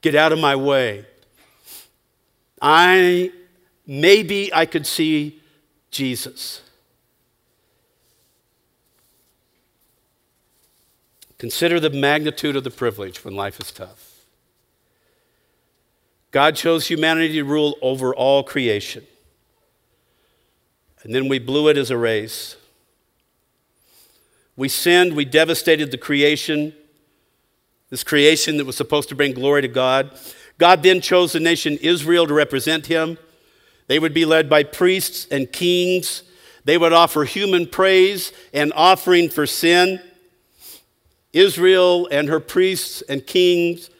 [0.03, 1.07] Get out of my way.
[2.61, 3.33] I
[3.87, 5.41] maybe I could see
[5.91, 6.63] Jesus.
[11.39, 14.06] Consider the magnitude of the privilege when life is tough.
[16.31, 19.05] God chose humanity to rule over all creation.
[21.03, 22.57] And then we blew it as a race.
[24.57, 26.75] We sinned, we devastated the creation,
[27.91, 30.19] this creation that was supposed to bring glory to God.
[30.59, 33.19] God then chose the nation Israel to represent him.
[33.87, 36.23] They would be led by priests and kings.
[36.65, 40.01] They would offer human praise and offering for sin.
[41.33, 43.91] Israel and her priests and kings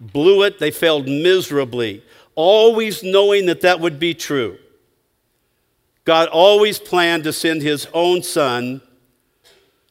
[0.00, 0.58] blew it.
[0.58, 2.02] They failed miserably,
[2.34, 4.58] always knowing that that would be true.
[6.04, 8.80] God always planned to send his own son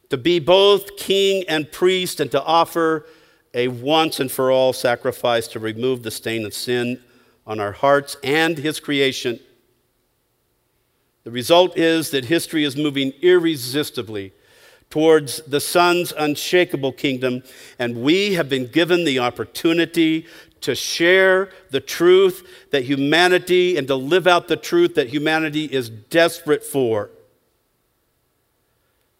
[0.08, 3.06] to be both king and priest and to offer
[3.52, 7.02] a once and for all sacrifice to remove the stain of sin
[7.46, 9.38] on our hearts and his creation.
[11.24, 14.32] The result is that history is moving irresistibly
[14.90, 17.42] towards the Son's unshakable kingdom,
[17.78, 20.26] and we have been given the opportunity
[20.60, 25.88] to share the truth that humanity and to live out the truth that humanity is
[25.88, 27.10] desperate for.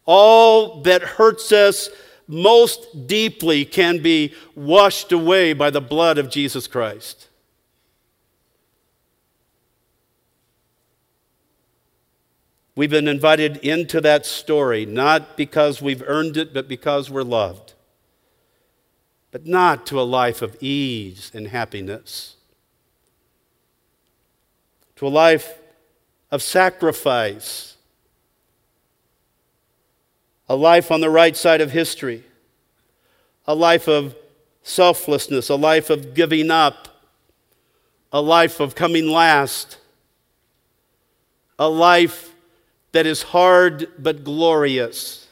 [0.05, 1.89] All that hurts us
[2.27, 7.26] most deeply can be washed away by the blood of Jesus Christ.
[12.77, 17.73] We've been invited into that story, not because we've earned it, but because we're loved.
[19.31, 22.35] But not to a life of ease and happiness,
[24.97, 25.57] to a life
[26.29, 27.77] of sacrifice,
[30.47, 32.25] a life on the right side of history,
[33.47, 34.15] a life of
[34.61, 36.89] selflessness, a life of giving up,
[38.13, 39.79] a life of coming last,
[41.57, 42.26] a life
[42.97, 45.27] that is hard but glorious.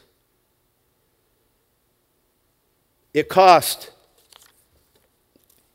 [3.11, 3.89] It cost,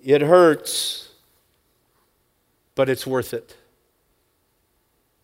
[0.01, 1.09] it hurts,
[2.77, 3.57] but it's worth it.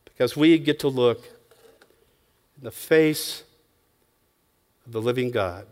[0.06, 1.24] Because we get to look
[2.58, 3.44] in the face
[4.86, 5.68] of the living God,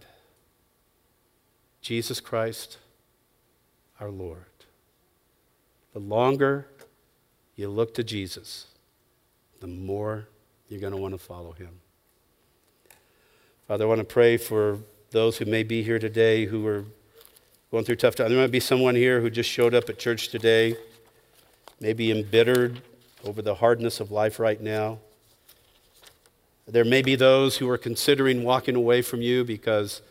[1.80, 2.78] Jesus Christ,
[3.98, 4.44] our Lord.
[5.92, 6.68] The longer
[7.56, 8.68] you look to Jesus,
[9.58, 10.28] the more
[10.68, 11.70] you're going to want to follow him.
[13.68, 14.78] Father, I want to pray for
[15.10, 16.84] those who may be here today who are
[17.70, 18.30] going through tough times.
[18.30, 20.76] There might be someone here who just showed up at church today,
[21.80, 22.82] maybe embittered
[23.24, 24.98] over the hardness of life right now.
[26.66, 30.02] There may be those who are considering walking away from you because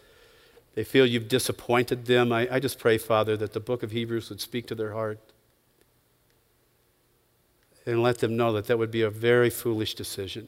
[0.76, 2.32] they feel you've disappointed them.
[2.32, 5.20] I, I just pray, Father, that the book of Hebrews would speak to their heart
[7.86, 10.48] and let them know that that would be a very foolish decision.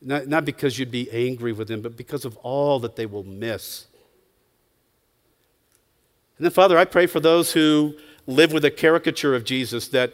[0.00, 3.24] Not, not because you'd be angry with them, but because of all that they will
[3.24, 3.86] miss.
[6.36, 7.96] And then, Father, I pray for those who
[8.26, 10.12] live with a caricature of Jesus that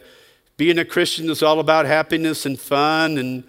[0.57, 3.17] being a Christian is all about happiness and fun.
[3.17, 3.43] And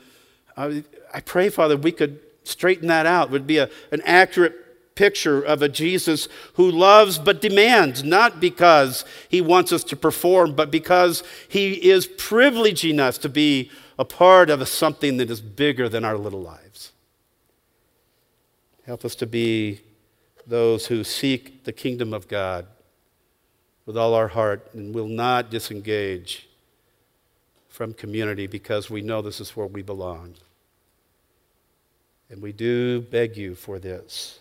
[0.57, 0.84] I,
[1.14, 3.28] I pray, Father, we could straighten that out.
[3.28, 4.66] It would be a, an accurate
[4.97, 10.57] picture of a Jesus who loves but demands, not because he wants us to perform,
[10.57, 15.89] but because he is privileging us to be a part of something that is bigger
[15.89, 16.93] than our little lives.
[18.85, 19.81] Help us to be
[20.47, 22.67] those who seek the kingdom of God
[23.85, 26.49] with all our heart and will not disengage
[27.69, 30.35] from community because we know this is where we belong.
[32.31, 34.41] And we do beg you for this.